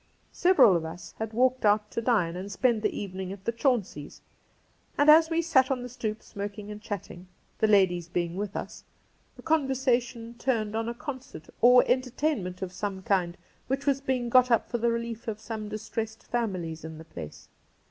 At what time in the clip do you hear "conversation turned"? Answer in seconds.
9.43-10.75